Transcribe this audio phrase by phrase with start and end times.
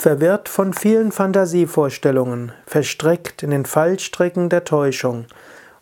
[0.00, 5.26] Verwirrt von vielen Fantasievorstellungen, verstrickt in den Fallstricken der Täuschung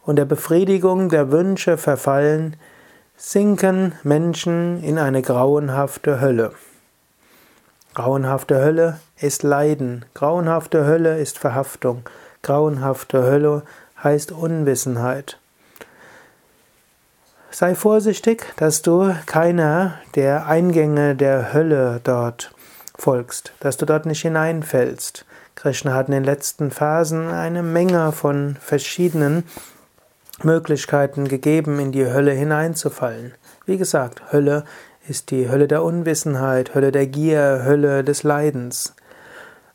[0.02, 2.57] und der Befriedigung der Wünsche verfallen,
[3.17, 6.50] sinken Menschen in eine grauenhafte Hölle.
[7.94, 12.03] Grauenhafte Hölle ist Leiden, grauenhafte Hölle ist Verhaftung,
[12.43, 13.62] grauenhafte Hölle
[14.03, 15.39] heißt Unwissenheit.
[17.53, 22.50] Sei vorsichtig, dass du keiner der Eingänge der Hölle dort
[22.98, 25.25] folgst, dass du dort nicht hineinfällst.
[25.54, 29.44] Krishna hat in den letzten Phasen eine Menge von verschiedenen
[30.43, 33.34] Möglichkeiten gegeben, in die Hölle hineinzufallen.
[33.66, 34.65] Wie gesagt, Hölle
[35.09, 38.95] ist die Hölle der Unwissenheit, Hölle der Gier, Hölle des Leidens.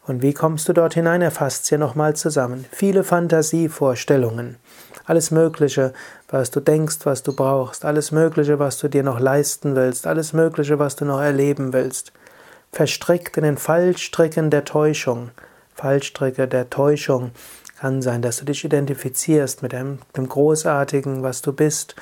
[0.06, 1.22] Und wie kommst du dort hinein?
[1.22, 2.66] Er fasst hier nochmal zusammen.
[2.72, 4.58] Viele Fantasievorstellungen.
[5.06, 5.94] Alles Mögliche,
[6.30, 7.84] was du denkst, was du brauchst.
[7.84, 10.08] Alles Mögliche, was du dir noch leisten willst.
[10.08, 12.14] Alles Mögliche, was du noch erleben willst
[12.74, 15.30] verstrickt in den Fallstricken der Täuschung.
[15.76, 17.32] Fallstricke der Täuschung
[17.80, 21.96] kann sein, dass du dich identifizierst mit dem, dem Großartigen, was du bist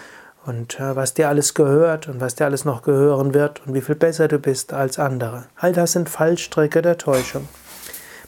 [0.45, 3.81] und äh, was dir alles gehört und was dir alles noch gehören wird und wie
[3.81, 5.45] viel besser du bist als andere.
[5.57, 7.47] All das sind Fallstricke der Täuschung.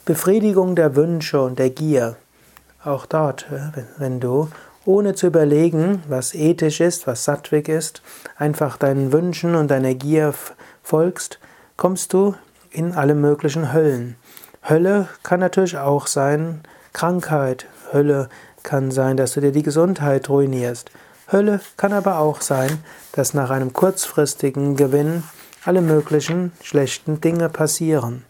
[0.06, 2.18] Befriedigung der Wünsche und der Gier.
[2.84, 4.50] Auch dort, äh, wenn du
[4.86, 8.02] ohne zu überlegen, was ethisch ist, was sattwig ist,
[8.36, 10.34] einfach deinen Wünschen und deiner Gier
[10.82, 11.40] folgst,
[11.78, 12.36] kommst du
[12.72, 14.16] in alle möglichen Höllen.
[14.68, 16.62] Hölle kann natürlich auch sein
[16.94, 17.66] Krankheit.
[17.92, 18.30] Hölle
[18.64, 20.90] kann sein, dass du dir die Gesundheit ruinierst.
[21.32, 25.24] Hölle kann aber auch sein, dass nach einem kurzfristigen Gewinn
[25.66, 28.24] alle möglichen schlechten Dinge passieren.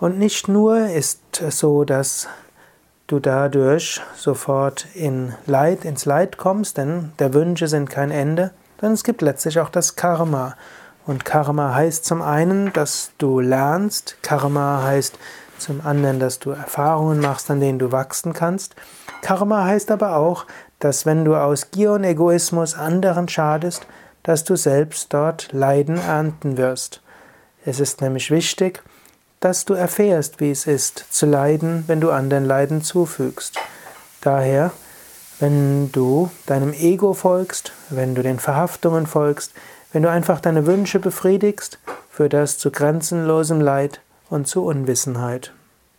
[0.00, 2.28] Und nicht nur ist es so, dass
[3.08, 8.94] du dadurch sofort in Leid, ins Leid kommst, denn der Wünsche sind kein Ende, sondern
[8.94, 10.56] es gibt letztlich auch das Karma.
[11.08, 14.18] Und Karma heißt zum einen, dass du lernst.
[14.20, 15.18] Karma heißt
[15.56, 18.76] zum anderen, dass du Erfahrungen machst, an denen du wachsen kannst.
[19.22, 20.44] Karma heißt aber auch,
[20.80, 23.86] dass wenn du aus Gier und Egoismus anderen schadest,
[24.22, 27.00] dass du selbst dort Leiden ernten wirst.
[27.64, 28.82] Es ist nämlich wichtig,
[29.40, 33.58] dass du erfährst, wie es ist, zu leiden, wenn du anderen Leiden zufügst.
[34.20, 34.72] Daher,
[35.40, 39.54] wenn du deinem Ego folgst, wenn du den Verhaftungen folgst,
[39.92, 41.78] wenn du einfach deine Wünsche befriedigst,
[42.10, 45.52] führt das zu grenzenlosem Leid und zu Unwissenheit.